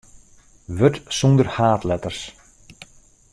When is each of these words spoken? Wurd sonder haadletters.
Wurd 0.77 0.97
sonder 1.17 1.49
haadletters. 1.59 2.21